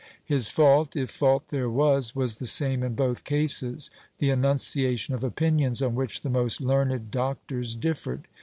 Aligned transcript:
His 0.25 0.49
fault, 0.49 0.95
if 0.95 1.11
fault 1.11 1.49
there 1.49 1.69
was, 1.69 2.15
was 2.15 2.39
the 2.39 2.47
same 2.47 2.81
in 2.81 2.95
both 2.95 3.23
cases— 3.23 3.91
the 4.17 4.31
enunciation 4.31 5.13
of 5.13 5.23
opinions 5.23 5.79
on 5.79 5.93
which 5.93 6.21
the 6.21 6.29
most 6.31 6.59
learned 6.59 7.11
doctors 7.11 7.75
differed. 7.75 8.27